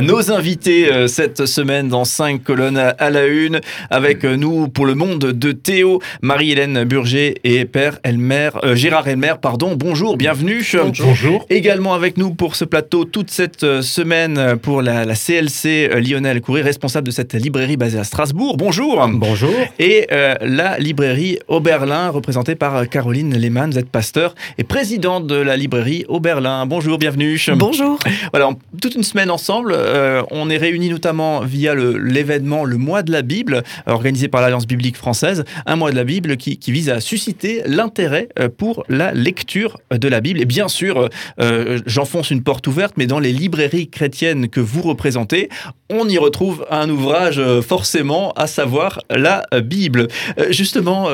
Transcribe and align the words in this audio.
Nos 0.00 0.32
invités 0.32 0.90
euh, 0.90 1.06
cette 1.06 1.44
semaine 1.44 1.88
dans 1.88 2.04
5 2.04 2.42
colonnes 2.42 2.78
à 2.78 3.10
la 3.10 3.26
une, 3.26 3.60
avec 3.90 4.24
euh, 4.24 4.36
nous 4.36 4.68
pour 4.68 4.86
le 4.86 4.94
monde 4.94 5.18
de 5.18 5.52
Théo, 5.52 6.00
Marie-Hélène 6.22 6.84
Burger 6.84 7.34
et 7.44 7.64
Père 7.66 7.98
Elmer, 8.02 8.50
euh, 8.64 8.74
Gérard 8.74 9.06
Elmer, 9.06 9.34
pardon. 9.40 9.74
Bonjour, 9.76 10.16
bienvenue. 10.16 10.64
Bonjour. 10.98 11.44
Également 11.50 11.92
avec 11.92 12.16
nous 12.16 12.34
pour 12.34 12.56
ce 12.56 12.64
plateau 12.64 13.04
toute 13.04 13.30
cette 13.30 13.82
semaine 13.82 14.56
pour 14.62 14.82
la, 14.82 15.04
CLC 15.14 15.90
Lionel 16.00 16.40
Coury, 16.40 16.62
responsable 16.62 17.06
de 17.06 17.12
cette 17.12 17.34
librairie 17.34 17.76
basée 17.76 17.98
à 17.98 18.04
Strasbourg. 18.04 18.56
Bonjour. 18.56 19.06
Bonjour. 19.12 19.54
Et 19.78 20.06
la 20.10 20.78
librairie 20.78 21.38
Oberlin, 21.48 22.08
représentée 22.08 22.54
par 22.54 22.88
Caroline 22.88 23.36
Lehmann. 23.36 23.70
Vous 23.70 23.78
êtes 23.78 23.90
pasteur 23.90 24.34
et 24.58 24.64
président 24.64 25.20
de 25.20 25.34
la 25.34 25.56
librairie 25.56 26.04
Oberlin. 26.08 26.66
Bonjour, 26.66 26.98
bienvenue. 26.98 27.38
Bonjour. 27.56 27.98
Voilà, 28.32 28.50
toute 28.80 28.94
une 28.94 29.02
semaine 29.02 29.30
ensemble. 29.30 29.76
Euh, 29.82 30.22
on 30.30 30.50
est 30.50 30.56
réunis 30.56 30.88
notamment 30.88 31.40
via 31.40 31.74
l'événement 31.74 32.64
le, 32.64 32.76
Mois 32.76 33.02
de 33.02 33.12
la 33.12 33.22
Bible, 33.22 33.62
organisé 33.86 34.28
par 34.28 34.40
l'Alliance 34.40 34.66
biblique 34.66 34.96
française, 34.96 35.44
un 35.66 35.76
mois 35.76 35.90
de 35.90 35.96
la 35.96 36.04
Bible 36.04 36.36
qui, 36.36 36.58
vise 36.72 36.88
à 36.88 37.00
susciter 37.00 37.62
l'intérêt 37.66 38.28
euh, 38.38 38.48
pour 38.48 38.84
la 38.88 39.12
lecture 39.12 39.78
de 39.90 40.08
la 40.08 40.20
Bible. 40.20 40.40
Et 40.40 40.44
bien 40.44 40.68
sûr, 40.68 41.08
euh, 41.40 41.80
j'enfonce 41.86 42.30
une 42.30 42.42
porte 42.42 42.66
ouverte, 42.66 42.94
mais 42.96 43.06
dans 43.06 43.18
les 43.18 43.32
librairies 43.32 43.88
chrétiennes 43.88 44.48
que 44.48 44.60
vous 44.60 44.82
représentez, 44.82 45.48
on 45.90 46.08
y 46.08 46.18
retrouve 46.18 46.66
un 46.70 46.88
ouvrage 46.88 47.40
forcément, 47.60 48.32
à 48.32 48.46
savoir 48.46 49.00
la 49.10 49.44
Bible. 49.62 50.08
justement, 50.50 51.08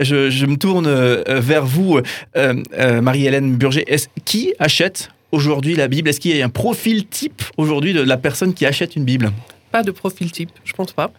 je, 0.00 0.46
me 0.46 0.56
tourne 0.56 0.88
vers 1.28 1.66
vous, 1.66 2.00
Marie-Hélène 2.34 3.56
Burger. 3.56 3.84
Qui 4.24 4.54
achète 4.58 5.10
aujourd'hui 5.34 5.74
la 5.74 5.88
Bible? 5.88 6.08
Est-ce 6.08 6.20
qu'il 6.20 6.36
y 6.36 6.40
a 6.40 6.44
un 6.44 6.48
profil 6.48 7.06
type 7.06 7.42
aujourd'hui 7.56 7.92
de 7.92 8.00
la 8.00 8.16
personne 8.16 8.54
qui 8.54 8.64
achète 8.64 8.96
une 8.96 9.04
Bible? 9.04 9.32
Pas 9.70 9.82
de 9.82 9.90
profil 9.90 10.30
type, 10.30 10.50
je 10.64 10.72
pense 10.72 10.92
pas. 10.92 11.10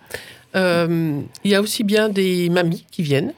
Euh, 0.55 1.21
il 1.43 1.51
y 1.51 1.55
a 1.55 1.61
aussi 1.61 1.83
bien 1.83 2.09
des 2.09 2.49
mamies 2.49 2.85
qui 2.89 3.03
viennent 3.03 3.33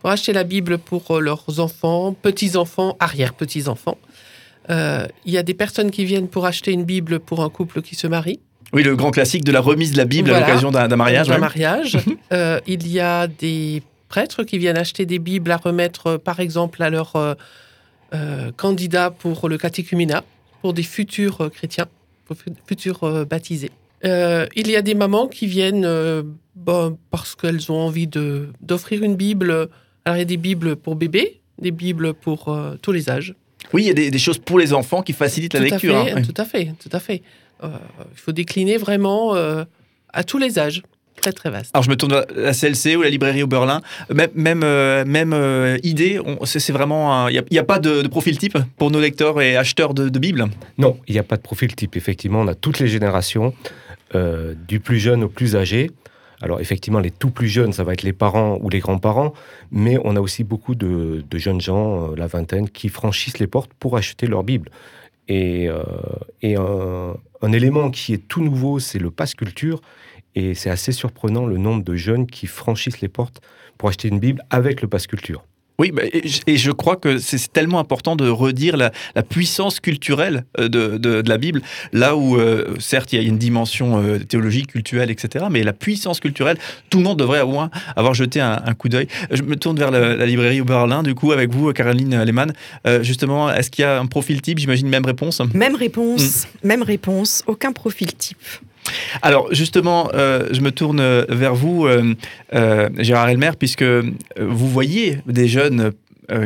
pour 0.00 0.10
acheter 0.10 0.32
la 0.32 0.44
Bible 0.44 0.78
pour 0.78 1.10
euh, 1.12 1.20
leurs 1.20 1.60
enfants, 1.60 2.12
petits-enfants, 2.20 2.96
arrière-petits-enfants. 2.98 3.98
Euh, 4.68 5.06
il 5.24 5.32
y 5.32 5.38
a 5.38 5.44
des 5.44 5.54
personnes 5.54 5.92
qui 5.92 6.04
viennent 6.04 6.28
pour 6.28 6.44
acheter 6.44 6.72
une 6.72 6.84
Bible 6.84 7.20
pour 7.20 7.44
un 7.44 7.50
couple 7.50 7.82
qui 7.82 7.94
se 7.94 8.08
marie. 8.08 8.40
Oui, 8.72 8.82
le 8.82 8.96
grand 8.96 9.12
classique 9.12 9.44
de 9.44 9.52
la 9.52 9.60
remise 9.60 9.92
de 9.92 9.96
la 9.96 10.04
Bible 10.04 10.32
à 10.32 10.40
l'occasion 10.40 10.72
d'un 10.72 10.88
mariage. 10.96 11.28
D'un 11.28 11.38
mariage. 11.38 11.98
il 12.66 12.88
y 12.88 12.98
a 12.98 13.28
des 13.28 13.82
prêtres 14.08 14.42
qui 14.42 14.58
viennent 14.58 14.76
acheter 14.76 15.06
des 15.06 15.20
Bibles 15.20 15.52
à 15.52 15.56
remettre, 15.56 16.16
par 16.16 16.40
exemple, 16.40 16.82
à 16.82 16.90
leur 16.90 17.12
euh, 18.16 18.52
candidat 18.56 19.10
pour 19.10 19.48
le 19.48 19.58
catéchuménat, 19.58 20.24
pour 20.62 20.72
des 20.72 20.82
futurs 20.82 21.42
euh, 21.42 21.48
chrétiens, 21.48 21.86
pour 22.24 22.36
futurs 22.66 23.04
euh, 23.04 23.24
baptisés. 23.24 23.70
il 24.02 24.70
y 24.70 24.76
a 24.76 24.82
des 24.82 24.94
mamans 24.94 25.28
qui 25.28 25.46
viennent 25.46 25.88
parce 27.10 27.34
qu'elles 27.34 27.70
ont 27.70 27.80
envie 27.80 28.06
d'offrir 28.06 29.02
une 29.02 29.16
Bible. 29.16 29.68
Alors, 30.04 30.16
il 30.16 30.20
y 30.20 30.22
a 30.22 30.26
des 30.26 30.36
Bibles 30.36 30.76
pour 30.76 30.96
bébés, 30.96 31.40
des 31.60 31.70
Bibles 31.70 32.14
pour 32.14 32.56
tous 32.82 32.92
les 32.92 33.10
âges. 33.10 33.34
Oui, 33.72 33.82
il 33.82 33.86
y 33.88 33.90
a 33.90 34.10
des, 34.10 34.18
choses 34.18 34.38
pour 34.38 34.58
les 34.58 34.72
enfants 34.72 35.02
qui 35.02 35.12
facilitent 35.12 35.54
la 35.54 35.60
lecture. 35.60 35.96
Hein. 35.96 36.22
Tout 36.22 36.40
à 36.40 36.44
fait, 36.44 36.72
tout 36.78 36.90
à 36.92 37.00
fait. 37.00 37.22
il 37.62 37.70
faut 38.14 38.32
décliner 38.32 38.76
vraiment 38.76 39.34
à 40.12 40.24
tous 40.24 40.38
les 40.38 40.58
âges 40.58 40.82
très 41.16 41.32
très 41.32 41.50
vaste. 41.50 41.70
Alors 41.74 41.82
je 41.82 41.90
me 41.90 41.96
tourne 41.96 42.12
à 42.12 42.24
la 42.34 42.52
CLC 42.52 42.96
ou 42.96 43.02
la 43.02 43.10
librairie 43.10 43.42
au 43.42 43.46
Berlin. 43.46 43.80
Même, 44.12 44.30
même, 44.34 44.62
euh, 44.62 45.04
même 45.04 45.32
euh, 45.32 45.78
idée, 45.82 46.20
c'est 46.44 46.72
vraiment. 46.72 47.28
Il 47.28 47.42
n'y 47.50 47.58
a, 47.58 47.64
pas 47.64 47.78
de, 47.78 48.06
profil 48.06 48.38
type 48.38 48.58
pour 48.76 48.90
nos 48.90 49.00
lecteurs 49.00 49.40
et 49.40 49.56
acheteurs 49.56 49.94
de, 49.94 50.08
de 50.08 50.18
Bible? 50.18 50.46
Non, 50.78 50.98
il 51.08 51.12
n'y 51.12 51.18
a 51.18 51.24
pas 51.24 51.36
de 51.36 51.42
profil 51.42 51.74
type. 51.74 51.96
Effectivement, 51.96 52.40
on 52.40 52.48
a 52.48 52.54
toutes 52.54 52.78
les 52.78 52.88
générations, 52.88 53.54
euh, 54.14 54.54
du 54.68 54.80
plus 54.80 54.98
jeune 54.98 55.24
au 55.24 55.28
plus 55.28 55.56
âgé. 55.56 55.90
Alors 56.42 56.60
effectivement, 56.60 57.00
les 57.00 57.10
tout 57.10 57.30
plus 57.30 57.48
jeunes, 57.48 57.72
ça 57.72 57.82
va 57.82 57.94
être 57.94 58.02
les 58.02 58.12
parents 58.12 58.58
ou 58.60 58.68
les 58.68 58.78
grands-parents, 58.78 59.32
mais 59.70 59.98
on 60.04 60.16
a 60.16 60.20
aussi 60.20 60.44
beaucoup 60.44 60.74
de, 60.74 61.24
de 61.28 61.38
jeunes 61.38 61.62
gens, 61.62 62.14
la 62.14 62.26
vingtaine, 62.26 62.68
qui 62.68 62.90
franchissent 62.90 63.38
les 63.38 63.46
portes 63.46 63.72
pour 63.80 63.96
acheter 63.96 64.26
leur 64.26 64.44
Bible. 64.44 64.70
Et, 65.28 65.68
et 66.42 66.56
un, 66.56 67.16
un, 67.40 67.52
élément 67.52 67.90
qui 67.90 68.12
est 68.12 68.28
tout 68.28 68.42
nouveau, 68.44 68.78
c'est 68.80 68.98
le 68.98 69.10
passe 69.10 69.34
culture. 69.34 69.80
Et 70.36 70.54
c'est 70.54 70.70
assez 70.70 70.92
surprenant 70.92 71.46
le 71.46 71.56
nombre 71.56 71.82
de 71.82 71.96
jeunes 71.96 72.26
qui 72.26 72.46
franchissent 72.46 73.00
les 73.00 73.08
portes 73.08 73.40
pour 73.78 73.88
acheter 73.88 74.08
une 74.08 74.20
Bible 74.20 74.42
avec 74.50 74.82
le 74.82 74.88
pass 74.88 75.06
culture. 75.08 75.42
Oui, 75.78 75.90
bah, 75.90 76.02
et 76.46 76.56
je 76.56 76.70
crois 76.70 76.96
que 76.96 77.18
c'est 77.18 77.52
tellement 77.52 77.78
important 77.78 78.16
de 78.16 78.28
redire 78.28 78.76
la, 78.76 78.90
puissance 79.28 79.80
culturelle 79.80 80.44
euh, 80.58 80.68
de, 80.68 81.22
la 81.26 81.38
Bible, 81.38 81.60
là 81.92 82.16
où, 82.16 82.36
euh, 82.36 82.76
certes, 82.78 83.12
il 83.12 83.20
y 83.20 83.24
a 83.24 83.28
une 83.28 83.36
dimension 83.36 84.02
euh, 84.02 84.18
théologique, 84.18 84.68
culturelle, 84.68 85.10
etc., 85.10 85.46
mais 85.50 85.62
la 85.62 85.72
puissance 85.72 86.20
culturelle, 86.20 86.56
tout 86.88 86.98
le 86.98 87.04
monde 87.04 87.18
devrait 87.18 87.42
au 87.42 87.48
moins 87.48 87.70
avoir 87.94 88.14
jeté 88.14 88.40
un, 88.40 88.58
coup 88.78 88.88
d'œil. 88.88 89.06
Je 89.30 89.42
me 89.42 89.56
tourne 89.56 89.78
vers 89.78 89.90
la, 89.90 90.24
librairie 90.24 90.62
Berlin, 90.62 91.02
du 91.02 91.14
coup, 91.14 91.32
avec 91.32 91.52
vous, 91.52 91.72
Caroline 91.72 92.22
Lehmann. 92.22 92.52
justement, 93.02 93.52
est-ce 93.52 93.70
qu'il 93.70 93.82
y 93.82 93.86
a 93.86 93.98
un 93.98 94.06
profil 94.06 94.40
type? 94.40 94.58
J'imagine 94.58 94.88
même 94.88 95.04
réponse 95.04 95.42
Même 95.52 95.74
réponse, 95.74 96.46
mm. 96.46 96.68
même 96.68 96.82
réponse, 96.82 97.42
aucun 97.46 97.72
profil 97.72 98.14
type. 98.14 98.38
Alors 99.22 99.48
justement, 99.52 100.10
euh, 100.14 100.48
je 100.50 100.60
me 100.60 100.70
tourne 100.70 101.02
vers 101.28 101.54
vous, 101.54 101.86
euh, 101.86 102.14
euh, 102.54 102.88
Gérard 102.98 103.28
Elmer, 103.28 103.50
puisque 103.58 103.84
vous 103.84 104.68
voyez 104.68 105.18
des 105.26 105.48
jeunes 105.48 105.92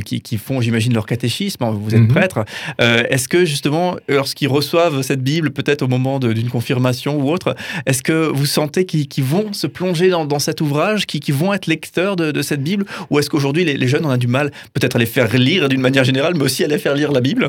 qui, 0.05 0.37
font, 0.37 0.61
j'imagine, 0.61 0.93
leur 0.93 1.07
catéchisme, 1.07 1.65
hein, 1.65 1.71
vous 1.71 1.95
êtes 1.95 2.03
mhm. 2.03 2.09
prêtre. 2.09 2.45
est-ce 2.79 3.29
que 3.29 3.47
justement, 3.47 3.97
lorsqu'ils 4.09 4.47
reçoivent 4.47 5.01
cette 5.01 5.23
Bible, 5.23 5.53
peut-être 5.53 5.81
au 5.81 5.89
moment 5.89 6.19
d'une 6.19 6.51
confirmation 6.51 7.19
ou 7.19 7.31
autre, 7.31 7.57
est-ce 7.87 8.03
que 8.03 8.29
vous 8.29 8.45
sentez 8.45 8.85
qu'ils 8.85 9.25
vont 9.25 9.55
se 9.55 9.67
plonger 9.67 10.11
dans, 10.11 10.39
cet 10.39 10.61
ouvrage, 10.61 11.07
qu'ils 11.07 11.33
vont 11.33 11.55
être 11.55 11.67
lecteurs 11.67 12.17
de, 12.17 12.43
cette 12.43 12.63
Bible, 12.63 12.85
ou 13.09 13.19
est-ce 13.19 13.31
qu'aujourd'hui 13.31 13.65
les, 13.65 13.89
jeunes, 13.89 14.05
on 14.05 14.11
a 14.11 14.19
du 14.19 14.27
mal 14.27 14.51
peut-être 14.75 14.97
à 14.97 14.99
les 14.99 15.07
faire 15.07 15.35
lire 15.35 15.71
d'une 15.71 15.81
manière 15.81 16.05
générale, 16.05 16.35
mais 16.37 16.43
aussi 16.45 16.63
à 16.63 16.69
les 16.69 16.77
faire 16.77 16.95
lire 16.95 17.11
la 17.11 17.23
Bible? 17.23 17.49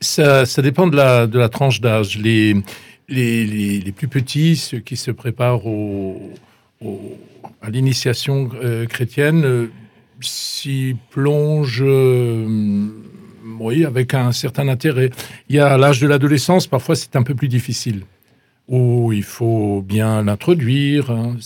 Ça, 0.00 0.44
dépend 0.60 0.88
de 0.88 0.96
la, 0.96 1.28
de 1.28 1.38
la 1.38 1.48
tranche 1.48 1.80
d'âge. 1.80 2.18
Les 2.18 2.56
les, 3.10 3.92
plus 3.92 4.08
petits, 4.08 4.56
ceux 4.56 4.78
qui 4.78 4.96
se 4.96 5.10
préparent 5.10 5.62
à 7.62 7.70
l'initiation 7.70 8.48
euh, 8.62 8.86
chrétienne, 8.86 9.44
euh, 9.44 9.70
s'y 10.20 10.96
plongent 11.10 11.82
euh, 11.82 12.88
oui, 13.58 13.84
avec 13.84 14.14
un 14.14 14.32
certain 14.32 14.68
intérêt. 14.68 15.10
Il 15.48 15.56
y 15.56 15.58
a 15.58 15.76
l'âge 15.76 16.00
de 16.00 16.06
l'adolescence, 16.06 16.66
parfois 16.66 16.94
c'est 16.94 17.16
un 17.16 17.22
peu 17.22 17.34
plus 17.34 17.48
difficile, 17.48 18.02
où 18.68 19.12
il 19.12 19.22
faut 19.22 19.82
bien 19.82 20.22
l'introduire. 20.22 21.10
Hein. 21.10 21.36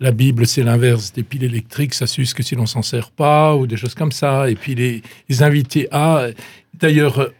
La, 0.00 0.12
Bible, 0.12 0.46
c'est 0.46 0.62
l'inverse 0.62 1.12
des 1.12 1.22
piles 1.22 1.44
électriques, 1.44 1.94
ça 1.94 2.06
s'use 2.06 2.34
que 2.34 2.42
si 2.42 2.54
l'on 2.54 2.66
s'en 2.66 2.82
sert 2.82 3.10
pas, 3.10 3.54
ou 3.54 3.66
des 3.66 3.76
choses 3.76 3.94
comme 3.94 4.12
ça. 4.12 4.50
Et 4.50 4.54
puis 4.54 4.74
les, 4.74 5.02
les 5.28 5.42
invités 5.42 5.88
à... 5.90 6.26
D'ailleurs, 6.74 7.30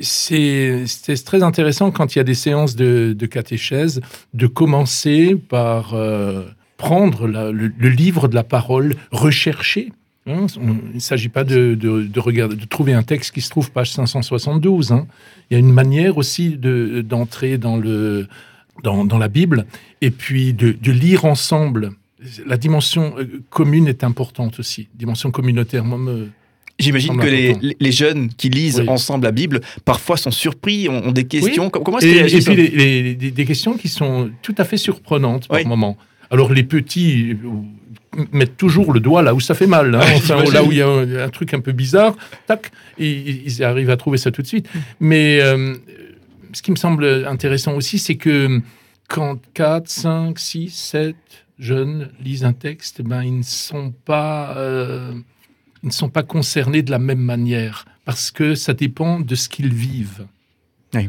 c'est 0.00 0.84
très 1.24 1.42
intéressant 1.42 1.90
quand 1.90 2.14
il 2.14 2.18
y 2.18 2.20
a 2.20 2.24
des 2.24 2.34
séances 2.34 2.76
de, 2.76 3.26
catéchèse 3.26 4.00
de 4.34 4.46
commencer 4.46 5.36
par 5.36 5.94
euh, 5.94 6.44
prendre 6.76 7.26
le, 7.26 7.88
livre 7.88 8.28
de 8.28 8.34
la 8.34 8.44
parole, 8.44 8.94
rechercher. 9.10 9.92
Hein. 10.26 10.46
il 10.56 10.94
ne 10.94 11.00
s'agit 11.00 11.28
pas 11.28 11.42
de, 11.42 11.74
de 11.74 12.64
trouver 12.66 12.92
un 12.92 13.02
texte 13.02 13.34
qui 13.34 13.40
se 13.40 13.50
trouve 13.50 13.72
page 13.72 13.90
572. 13.92 14.92
Hein. 14.92 15.06
Il 15.50 15.54
y 15.54 15.56
a 15.56 15.58
une 15.58 15.72
manière 15.72 16.16
aussi 16.16 16.56
d'entrer 16.56 17.58
dans, 17.58 17.76
la 17.76 19.28
Bible 19.28 19.66
et 20.00 20.10
puis 20.10 20.54
de, 20.54 20.92
lire 20.92 21.24
ensemble. 21.24 21.92
La 22.46 22.56
dimension 22.56 23.14
euh, 23.18 23.42
commune 23.50 23.88
est 23.88 24.04
importante 24.04 24.60
aussi, 24.60 24.88
dimension 24.94 25.32
communautaire. 25.32 25.84
J'imagine 26.78 27.16
que 27.16 27.26
les, 27.26 27.92
jeunes 27.92 28.28
qui 28.30 28.48
lisent 28.48 28.82
ensemble 28.88 29.24
la 29.24 29.32
Bible, 29.32 29.60
parfois 29.84 30.16
sont 30.16 30.30
surpris, 30.30 30.88
ont, 30.88 31.12
des 31.12 31.24
questions. 31.24 31.70
Comment 31.70 31.98
est-ce 31.98 32.36
qu'ils 32.38 32.60
Et 32.60 33.14
puis 33.14 33.32
des 33.32 33.44
questions 33.44 33.74
qui 33.74 33.88
sont 33.88 34.30
tout 34.42 34.54
à 34.58 34.64
fait 34.64 34.76
surprenantes 34.76 35.48
par 35.48 35.64
moment. 35.66 35.96
Alors 36.30 36.52
les 36.52 36.62
petits 36.62 37.36
euh, 37.44 38.22
mettent 38.32 38.56
toujours 38.56 38.94
le 38.94 39.00
doigt 39.00 39.20
là 39.20 39.34
où 39.34 39.40
ça 39.40 39.54
fait 39.54 39.66
mal, 39.66 39.94
hein. 39.94 40.00
là 40.52 40.64
où 40.64 40.72
il 40.72 40.78
y 40.78 40.82
a 40.82 41.24
un, 41.24 41.28
truc 41.28 41.52
un 41.52 41.60
peu 41.60 41.72
bizarre, 41.72 42.16
tac, 42.46 42.72
et 42.98 43.42
ils 43.44 43.62
arrivent 43.62 43.90
à 43.90 43.98
trouver 43.98 44.16
ça 44.16 44.30
tout 44.30 44.40
de 44.40 44.46
suite. 44.46 44.66
Mais 44.98 45.40
euh, 45.42 45.74
ce 46.54 46.62
qui 46.62 46.70
me 46.70 46.76
semble 46.76 47.26
intéressant 47.26 47.74
aussi, 47.74 47.98
c'est 47.98 48.14
que 48.14 48.60
quand 49.08 49.38
4, 49.52 49.88
5, 49.88 50.38
6, 50.38 50.70
7 50.70 51.16
jeunes 51.58 52.08
lisent 52.24 52.44
un 52.44 52.54
texte, 52.54 53.02
ben, 53.02 53.22
ils 53.22 53.38
ne 53.38 53.42
sont 53.42 53.92
pas... 54.04 54.56
Euh, 54.56 55.12
ne 55.82 55.90
sont 55.90 56.08
pas 56.08 56.22
concernés 56.22 56.82
de 56.82 56.90
la 56.90 56.98
même 56.98 57.20
manière, 57.20 57.84
parce 58.04 58.30
que 58.30 58.54
ça 58.54 58.74
dépend 58.74 59.20
de 59.20 59.34
ce 59.34 59.48
qu'ils 59.48 59.74
vivent. 59.74 60.26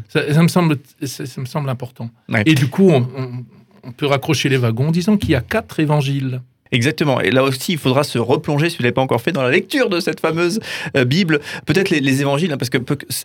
Ça, 0.07 0.41
me 0.41 0.47
semble, 0.47 0.77
ça, 1.03 1.41
me 1.41 1.45
semble 1.45 1.69
important. 1.69 2.09
Et 2.45 2.55
du 2.55 2.69
coup, 2.69 2.89
on, 2.89 3.91
peut 3.97 4.05
raccrocher 4.05 4.47
les 4.47 4.57
wagons 4.57 4.87
en 4.87 4.91
disant 4.91 5.17
qu'il 5.17 5.31
y 5.31 5.35
a 5.35 5.41
quatre 5.41 5.79
évangiles. 5.81 6.41
Exactement. 6.73 7.21
Et 7.21 7.29
là 7.31 7.43
aussi, 7.43 7.73
il 7.73 7.77
faudra 7.77 8.03
se 8.03 8.17
replonger, 8.17 8.69
si 8.69 8.77
vous 8.77 8.81
ne 8.81 8.87
l'avez 8.87 8.93
pas 8.93 9.01
encore 9.01 9.21
fait, 9.21 9.31
dans 9.31 9.43
la 9.43 9.51
lecture 9.51 9.89
de 9.89 9.99
cette 9.99 10.19
fameuse 10.19 10.59
euh, 10.97 11.05
Bible. 11.05 11.39
Peut-être 11.67 11.89
les, 11.91 11.99
les 12.01 12.19
évangiles, 12.21 12.51
hein, 12.51 12.57
parce 12.57 12.69
que 12.71 12.79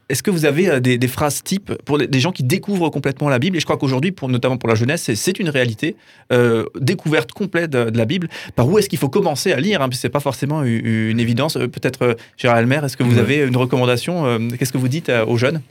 est-ce 0.08 0.22
que 0.22 0.30
vous 0.30 0.44
avez 0.44 0.68
euh, 0.68 0.80
des, 0.80 0.98
des 0.98 1.08
phrases 1.08 1.42
types 1.42 1.72
pour 1.86 1.96
les- 1.98 2.06
des 2.06 2.20
gens 2.20 2.30
qui 2.30 2.44
découvrent 2.44 2.90
complètement 2.90 3.28
la 3.30 3.38
Bible? 3.38 3.56
Et 3.56 3.60
je 3.60 3.64
crois 3.64 3.78
qu'aujourd'hui, 3.78 4.12
pour, 4.12 4.28
notamment 4.28 4.58
pour 4.58 4.68
la 4.68 4.74
jeunesse, 4.74 5.10
c'est- 5.14 5.38
une 5.40 5.48
réalité. 5.50 5.96
Euh, 6.32 6.64
découverte 6.78 7.32
complète 7.32 7.70
de, 7.70 7.90
de 7.90 7.96
la 7.98 8.04
Bible. 8.04 8.28
Par 8.54 8.68
où 8.68 8.78
est-ce 8.78 8.88
qu'il 8.88 8.98
faut 8.98 9.08
commencer 9.08 9.52
à 9.52 9.60
lire 9.60 9.80
hein, 9.82 9.88
Ce 9.92 10.06
n'est 10.06 10.10
pas 10.10 10.20
forcément 10.20 10.62
une, 10.62 10.84
une 10.84 11.20
évidence. 11.20 11.54
Peut-être, 11.54 12.16
Gérard 12.36 12.58
Elmer, 12.58 12.80
est-ce 12.84 12.96
que 12.98 13.02
vous 13.02 13.18
avez 13.18 13.36
une 13.46 13.56
recommandation 13.56 14.26
euh, 14.26 14.38
Qu'est-ce 14.58 14.72
que 14.72 14.78
vous 14.78 14.88
dites 14.88 15.10
aux 15.26 15.36
jeunes? 15.38 15.62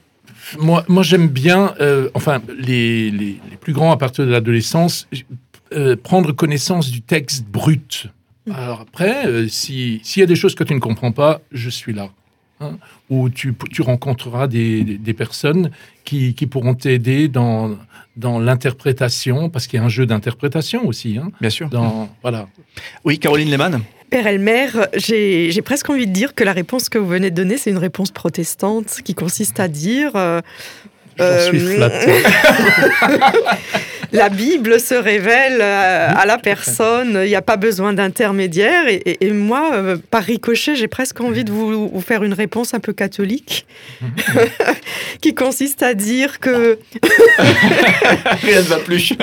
Moi, 0.60 0.84
moi 0.88 1.04
j'aime 1.04 1.28
bien, 1.28 1.74
euh, 1.82 2.10
enfin, 2.14 2.42
les, 2.58 3.12
les- 3.12 3.38
les 3.52 3.58
plus 3.60 3.74
grands 3.74 3.92
à 3.92 3.98
partir 3.98 4.26
de 4.26 4.32
l'adolescence, 4.32 5.08
euh, 5.74 5.96
prendre 5.96 6.32
connaissance 6.32 6.90
du 6.92 7.02
texte 7.02 7.46
brut. 7.46 8.08
Alors 8.54 8.82
après, 8.82 9.26
euh, 9.28 9.48
si- 9.48 10.00
s'il 10.04 10.22
y 10.22 10.24
a 10.24 10.26
des 10.28 10.36
choses 10.36 10.56
que 10.56 10.64
tu 10.64 10.74
ne 10.74 10.80
comprends 10.80 11.12
pas, 11.12 11.42
je 11.52 11.70
suis 11.70 11.94
là. 11.94 12.10
hein. 12.62 12.78
Ou 13.10 13.30
tu, 13.30 13.54
tu 13.72 13.82
rencontreras 13.82 14.48
des, 14.48 14.84
des- 14.84 14.98
des 14.98 15.14
personnes 15.14 15.72
qui, 16.06 16.34
qui 16.34 16.48
pourront 16.48 16.74
t'aider 16.74 17.28
dans, 17.28 17.78
dans 18.16 18.40
l'interprétation, 18.40 19.50
parce 19.50 19.68
qu'il 19.68 19.78
y 19.80 19.82
a 19.82 19.86
un 19.86 19.90
jeu 19.90 20.06
d'interprétation 20.06 20.88
aussi. 20.88 21.18
hein, 21.18 21.30
Bien 21.42 21.50
sûr. 21.50 21.70
dans, 21.70 22.10
voilà. 22.22 22.48
Oui, 23.04 23.20
Caroline 23.20 23.50
Lehmann 23.52 23.82
Père 24.10 24.26
Elmer, 24.26 24.68
j'ai 24.96 25.52
j'ai 25.52 25.62
presque 25.62 25.90
envie 25.90 26.08
de 26.08 26.14
dire 26.14 26.34
que 26.34 26.46
la 26.46 26.54
réponse 26.54 26.88
que 26.88 26.98
vous 26.98 27.08
venez 27.10 27.30
de 27.30 27.36
donner, 27.36 27.58
c'est 27.58 27.72
une 27.72 27.78
réponse 27.78 28.12
protestante 28.12 29.02
qui 29.04 29.14
consiste 29.14 29.60
à 29.60 29.68
dire 29.68 30.12
euh, 30.16 30.40
J'en 31.20 31.40
suis 31.42 31.60
Euh, 31.62 31.76
flatté. 31.76 32.24
la 34.14 34.30
Bible 34.30 34.80
se 34.80 34.94
révèle 34.96 35.60
euh, 35.62 36.10
à 36.16 36.26
la 36.26 36.38
personne, 36.38 37.20
il 37.24 37.28
n'y 37.30 37.36
a 37.36 37.42
pas 37.42 37.58
besoin 37.58 37.92
d'intermédiaire. 37.94 38.88
Et, 38.88 38.96
et- 39.06 39.26
et 39.28 39.32
moi, 39.32 39.72
euh, 39.74 39.98
par 40.12 40.24
ricochet, 40.24 40.76
j'ai 40.76 40.88
presque 40.88 41.20
envie 41.20 41.44
de 41.44 41.52
vous, 41.52 41.90
vous 41.90 42.02
faire 42.02 42.24
une 42.24 42.34
réponse 42.34 42.74
un 42.74 42.80
peu 42.80 42.94
catholique, 42.94 43.66
qui 45.22 45.34
consiste 45.36 45.84
à 45.84 45.94
dire 45.94 46.40
que 46.40 46.80
Rien 48.44 48.58
ne 48.62 48.68
va 48.68 48.78
plus. 48.80 49.14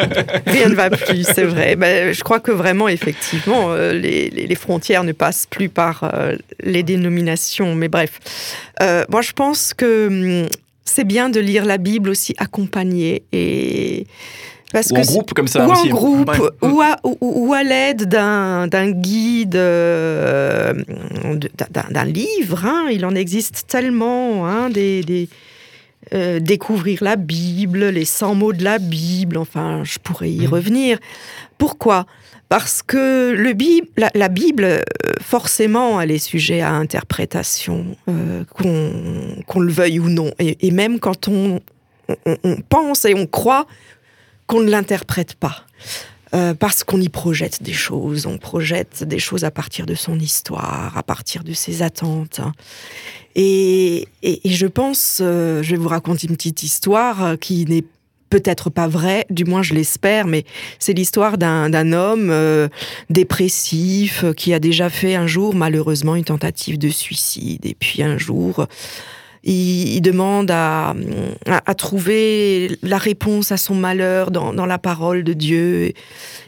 rien 0.46 0.68
ne 0.68 0.74
va 0.74 0.90
plus, 0.90 1.24
c'est 1.24 1.44
vrai. 1.44 1.76
Ben, 1.76 2.12
je 2.12 2.22
crois 2.22 2.40
que 2.40 2.50
vraiment, 2.52 2.88
effectivement, 2.88 3.74
les, 3.74 4.28
les- 4.30 4.46
les 4.46 4.54
frontières 4.54 5.04
ne 5.04 5.12
passent 5.12 5.46
plus 5.48 5.68
par 5.68 6.10
les 6.62 6.82
dénominations. 6.82 7.74
Mais 7.74 7.88
bref, 7.88 8.20
Euh, 8.82 9.04
moi, 9.08 9.22
je 9.22 9.30
pense 9.32 9.72
que 9.72 10.08
hum, 10.42 10.48
c'est 10.84 11.04
bien 11.04 11.28
de 11.30 11.40
lire 11.40 11.64
la 11.64 11.78
Bible 11.78 12.10
aussi 12.10 12.34
accompagnée 12.38 13.22
et 13.32 14.06
parce 14.72 14.90
Ou 14.90 14.94
que 14.94 15.00
en 15.00 15.04
groupe 15.04 15.34
comme 15.34 15.46
ça 15.46 15.66
ou 15.66 15.70
aussi. 15.72 15.92
en 15.92 15.94
groupe, 15.94 16.28
Ouais. 16.30 16.68
ou 16.68 16.80
à, 16.80 16.96
ou- 17.04 17.16
ou 17.20 17.54
à 17.54 17.62
l'aide 17.62 18.06
d'un 18.08 18.66
d'un 18.66 18.90
guide, 18.90 19.54
euh, 19.54 20.72
d'un 21.90 22.04
livre. 22.04 22.64
hein. 22.64 22.86
Il 22.90 23.04
en 23.06 23.14
existe 23.14 23.64
tellement, 23.68 24.46
hein, 24.48 24.70
des, 24.70 25.02
des- 25.02 25.28
euh, 26.12 26.40
découvrir 26.40 26.98
la 27.02 27.16
Bible, 27.16 27.86
les 27.86 28.04
100 28.04 28.34
mots 28.34 28.52
de 28.52 28.64
la 28.64 28.78
Bible, 28.78 29.38
enfin, 29.38 29.82
je 29.84 29.98
pourrais 29.98 30.30
y 30.30 30.46
revenir. 30.46 30.98
Pourquoi? 31.56 32.06
Parce 32.48 32.82
que 32.82 33.34
la, 33.96 34.28
Bible, 34.28 34.64
euh, 34.64 34.80
forcément, 35.20 36.00
elle 36.00 36.10
est 36.10 36.18
sujet 36.18 36.60
à 36.60 36.72
interprétation, 36.72 37.96
euh, 38.08 38.44
qu'on 38.44 39.60
le 39.60 39.72
veuille 39.72 39.98
ou 39.98 40.08
non. 40.08 40.30
Et, 40.38 40.70
même 40.70 41.00
quand 41.00 41.28
on, 41.28 41.60
pense 42.68 43.06
et 43.06 43.14
on 43.14 43.26
croit 43.26 43.66
qu'on 44.46 44.60
ne 44.60 44.70
l'interprète 44.70 45.34
pas. 45.34 45.64
Euh, 46.34 46.52
parce 46.52 46.82
qu'on 46.82 47.00
y 47.00 47.08
projette 47.08 47.62
des 47.62 47.72
choses, 47.72 48.26
on 48.26 48.38
projette 48.38 49.04
des 49.04 49.20
choses 49.20 49.44
à 49.44 49.52
partir 49.52 49.86
de 49.86 49.94
son 49.94 50.18
histoire, 50.18 50.98
à 50.98 51.02
partir 51.02 51.44
de 51.44 51.52
ses 51.52 51.82
attentes. 51.82 52.40
Et, 53.36 54.06
je 54.44 54.66
pense, 54.66 55.16
je 55.20 55.70
vais 55.70 55.76
vous 55.76 55.88
raconter 55.88 56.26
une 56.26 56.36
petite 56.36 56.62
histoire 56.62 57.38
qui 57.40 57.64
n'est 57.64 57.84
peut-être 58.34 58.68
pas 58.68 58.88
vraie, 58.88 59.26
du 59.30 59.44
moins 59.44 59.62
je 59.62 59.74
l'espère, 59.74 60.26
mais 60.26 60.42
c'est 60.80 60.92
l'histoire 60.92 61.38
d'un 61.38 61.92
homme 61.92 62.30
euh, 62.30 62.66
dépressif 63.08 64.24
euh, 64.24 64.32
qui 64.32 64.52
a 64.52 64.58
déjà 64.58 64.90
fait 64.90 65.14
un 65.14 65.28
jour 65.28 65.54
malheureusement 65.54 66.16
une 66.16 66.24
tentative 66.24 66.76
de 66.76 66.88
suicide. 66.88 67.64
Et 67.64 67.76
puis 67.78 68.02
un 68.02 68.18
jour, 68.18 68.66
il, 69.44 70.00
demande 70.00 70.50
à, 70.50 70.96
à, 71.46 71.62
à 71.64 71.74
trouver 71.76 72.76
la 72.82 72.98
réponse 72.98 73.52
à 73.52 73.56
son 73.56 73.76
malheur 73.76 74.32
dans, 74.32 74.52
dans 74.52 74.66
la 74.66 74.78
parole 74.78 75.22
de 75.22 75.32
Dieu. 75.32 75.92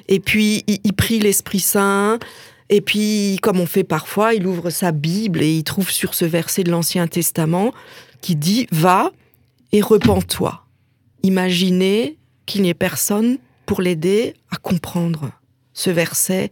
Et 0.08 0.18
puis, 0.18 0.64
il, 0.66 0.80
il 0.82 0.92
prie 0.92 1.20
l'Esprit 1.20 1.60
Saint. 1.60 2.18
Et 2.68 2.80
puis, 2.80 3.38
comme 3.42 3.60
on 3.60 3.66
fait 3.66 3.84
parfois, 3.84 4.34
il 4.34 4.44
ouvre 4.48 4.70
sa 4.70 4.90
Bible 4.90 5.40
et 5.40 5.52
il 5.58 5.62
trouve 5.62 5.92
sur 5.92 6.14
ce 6.14 6.24
verset 6.24 6.64
de 6.64 6.72
l'Ancien 6.72 7.06
Testament 7.06 7.70
qui 8.22 8.34
dit 8.34 8.66
Va 8.72 9.12
et 9.70 9.80
repens-toi. 9.80 10.65
Imaginez 11.22 12.18
qu'il 12.46 12.62
n'y 12.62 12.68
ait 12.68 12.74
personne 12.74 13.38
pour 13.66 13.82
l'aider 13.82 14.34
à 14.50 14.56
comprendre 14.56 15.30
ce 15.72 15.90
verset 15.90 16.50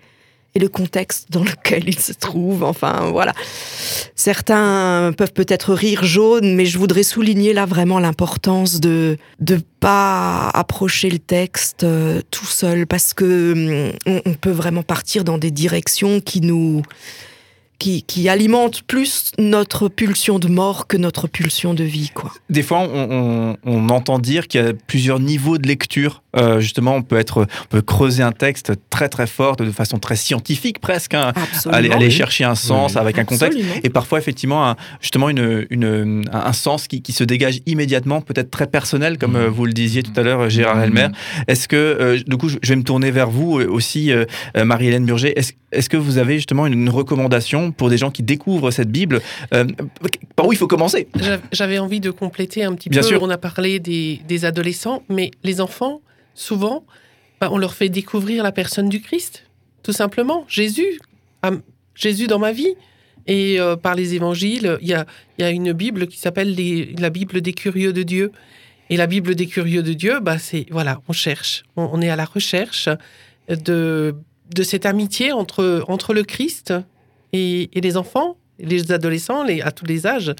et 0.54 0.60
le 0.60 0.68
contexte 0.68 1.30
dans 1.30 1.42
lequel 1.42 1.88
il 1.88 1.98
se 1.98 2.12
trouve. 2.12 2.62
Enfin, 2.62 3.10
voilà. 3.10 3.32
Certains 4.14 5.12
peuvent 5.16 5.32
peut-être 5.32 5.74
rire 5.74 6.04
jaune, 6.04 6.54
mais 6.54 6.66
je 6.66 6.78
voudrais 6.78 7.02
souligner 7.02 7.52
là 7.52 7.66
vraiment 7.66 7.98
l'importance 7.98 8.80
de 8.80 9.16
de 9.40 9.60
pas 9.80 10.48
approcher 10.50 11.10
le 11.10 11.18
texte 11.18 11.84
euh, 11.84 12.22
tout 12.30 12.46
seul 12.46 12.86
parce 12.86 13.14
que 13.14 13.90
hum, 14.06 14.20
on 14.24 14.34
peut 14.34 14.50
vraiment 14.50 14.82
partir 14.82 15.24
dans 15.24 15.38
des 15.38 15.50
directions 15.50 16.20
qui 16.20 16.40
nous 16.40 16.82
qui, 17.78 18.28
alimentent 18.28 18.82
plus 18.82 19.32
notre 19.38 19.88
pulsion 19.88 20.38
de 20.38 20.48
mort 20.48 20.86
que 20.86 20.96
notre 20.96 21.28
pulsion 21.28 21.74
de 21.74 21.84
vie, 21.84 22.10
quoi. 22.14 22.32
Des 22.50 22.62
fois, 22.62 22.80
on- 22.80 23.56
on 23.64 23.88
entend 23.90 24.18
dire 24.18 24.48
qu'il 24.48 24.64
y 24.64 24.66
a 24.66 24.72
plusieurs 24.86 25.20
niveaux 25.20 25.58
de 25.58 25.68
lecture. 25.68 26.22
Euh, 26.36 26.60
justement, 26.60 26.96
on 26.96 27.02
peut, 27.02 27.18
être, 27.18 27.42
on 27.42 27.66
peut 27.68 27.82
creuser 27.82 28.22
un 28.22 28.32
texte 28.32 28.72
très 28.90 29.08
très 29.08 29.26
fort, 29.26 29.56
de 29.56 29.70
façon 29.70 29.98
très 29.98 30.16
scientifique 30.16 30.80
presque, 30.80 31.14
hein. 31.14 31.32
Aller, 31.70 31.90
aller 31.90 32.06
oui. 32.06 32.10
chercher 32.12 32.44
un 32.44 32.54
sens 32.54 32.94
Oui. 32.94 33.00
avec 33.00 33.18
un 33.18 33.24
contexte. 33.24 33.58
Absolument. 33.58 33.80
Et 33.84 33.90
parfois, 33.90 34.18
effectivement, 34.18 34.68
un- 34.68 34.76
justement, 35.00 35.28
une, 35.30 35.66
une- 35.70 36.24
un, 36.32 36.46
un 36.46 36.52
sens 36.52 36.88
qui, 36.88 37.02
qui 37.02 37.12
se 37.12 37.24
dégage 37.24 37.60
immédiatement, 37.66 38.20
peut-être 38.20 38.50
très 38.50 38.66
personnel, 38.66 39.18
comme 39.18 39.32
Mhm. 39.32 39.36
euh, 39.36 39.48
vous 39.50 39.66
le 39.66 39.72
disiez 39.72 40.02
tout 40.02 40.12
à 40.16 40.22
l'heure, 40.22 40.48
Gérard 40.50 40.80
Elmer. 40.82 41.08
Est-ce 41.48 41.68
que, 41.68 41.76
euh, 41.76 42.18
du 42.26 42.36
coup, 42.36 42.48
je 42.48 42.56
vais 42.62 42.76
me 42.76 42.82
tourner 42.84 43.10
vers 43.10 43.30
vous 43.30 43.58
euh, 43.60 43.66
aussi, 43.68 44.10
euh, 44.12 44.24
euh, 44.56 44.64
Marie-Hélène 44.64 45.06
Burger. 45.06 45.32
Est-ce 45.38 45.52
est-ce 45.72 45.88
que 45.88 45.96
vous 45.96 46.18
avez 46.18 46.36
justement 46.36 46.66
une, 46.68 46.74
une 46.74 46.88
recommandation 46.88 47.72
pour 47.72 47.90
des 47.90 47.98
gens 47.98 48.12
qui 48.12 48.22
découvrent 48.22 48.70
cette 48.70 48.90
Bible 48.92 49.20
Euh, 49.52 49.64
Par 50.36 50.46
où 50.46 50.52
il 50.52 50.56
faut 50.56 50.68
commencer? 50.68 51.08
J'av- 51.16 51.40
J'avais 51.50 51.78
envie 51.80 51.98
de 51.98 52.12
compléter 52.12 52.62
un 52.62 52.74
petit 52.74 52.88
Bien 52.90 53.00
peu. 53.00 53.08
sûr. 53.08 53.22
On 53.24 53.28
a 53.30 53.38
parlé 53.38 53.80
des, 53.80 54.20
des 54.28 54.44
adolescents, 54.44 55.02
mais 55.08 55.32
les 55.42 55.60
enfants, 55.60 56.00
souvent, 56.34 56.84
bah, 57.40 57.48
on 57.50 57.58
leur 57.58 57.74
fait 57.74 57.88
découvrir 57.88 58.42
la 58.42 58.52
personne 58.52 58.88
du 58.88 59.00
Christ, 59.00 59.44
tout 59.82 59.92
simplement. 59.92 60.44
Jésus, 60.48 60.98
Ah, 61.42 61.52
Jésus 61.94 62.26
dans 62.26 62.38
ma 62.38 62.52
vie. 62.52 62.74
Et 63.26 63.58
euh, 63.58 63.76
par 63.76 63.94
les 63.94 64.14
évangiles, 64.14 64.78
il 64.82 64.88
y 64.88 64.94
a, 65.42 65.50
une 65.50 65.72
Bible 65.72 66.06
qui 66.08 66.18
s'appelle 66.18 66.54
la 66.98 67.10
Bible 67.10 67.40
des 67.40 67.52
curieux 67.54 67.92
de 67.92 68.02
Dieu. 68.02 68.32
Et 68.90 68.96
la 68.96 69.06
Bible 69.06 69.34
des 69.34 69.46
curieux 69.46 69.82
de 69.82 69.94
Dieu, 69.94 70.20
bah, 70.20 70.38
c'est 70.38 70.66
voilà, 70.70 71.00
on 71.08 71.12
cherche, 71.12 71.64
on, 71.76 72.02
est 72.02 72.10
à 72.10 72.16
la 72.16 72.26
recherche 72.26 72.90
de, 73.48 74.14
cette 74.62 74.84
amitié 74.84 75.32
entre, 75.32 76.12
le 76.12 76.22
Christ 76.22 76.74
et, 77.32 77.70
les 77.74 77.96
enfants, 77.96 78.36
les 78.58 78.92
adolescents, 78.92 79.42
les, 79.42 79.62
à 79.62 79.72
tous 79.72 79.86
les 79.86 80.06
âges. 80.06 80.34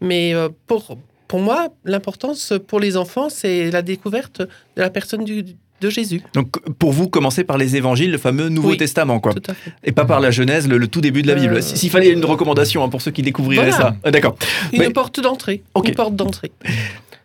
Mais 0.00 0.32
euh, 0.32 0.48
pour, 0.68 0.96
pour 1.28 1.40
moi, 1.40 1.68
l'importance 1.84 2.52
pour 2.66 2.80
les 2.80 2.96
enfants, 2.96 3.28
c'est 3.28 3.70
la 3.70 3.82
découverte 3.82 4.40
de 4.40 4.48
la 4.82 4.90
personne 4.90 5.24
du- 5.24 5.44
de 5.80 5.90
Jésus. 5.90 6.22
Donc, 6.34 6.58
pour 6.80 6.90
vous, 6.90 7.08
commencer 7.08 7.44
par 7.44 7.56
les 7.56 7.76
évangiles, 7.76 8.10
le 8.10 8.18
fameux 8.18 8.48
Nouveau 8.48 8.70
Oui. 8.70 8.76
Testament, 8.78 9.20
quoi. 9.20 9.32
Tout 9.32 9.48
à 9.48 9.54
fait. 9.54 9.70
Et 9.84 9.92
pas 9.92 10.04
par 10.04 10.18
la 10.18 10.32
Genèse, 10.32 10.66
le, 10.66 10.76
le 10.76 10.88
tout 10.88 11.00
début 11.00 11.22
de 11.22 11.28
la 11.28 11.36
Bible. 11.36 11.54
Euh, 11.56 11.60
S'il 11.60 11.90
fallait 11.90 12.10
une 12.10 12.24
recommandation 12.24 12.82
hein, 12.82 12.88
pour 12.88 13.00
ceux 13.00 13.12
qui 13.12 13.22
découvriraient 13.22 13.68
Voilà. 13.70 13.76
ça. 13.92 13.96
Ah, 14.02 14.10
D'accord. 14.10 14.34
Une 14.72 14.80
Mais- 14.80 14.90
porte 14.90 15.20
d'entrée. 15.20 15.62
Ok. 15.74 15.88
Une 15.88 15.94
porte 15.94 16.16
d'entrée. 16.16 16.50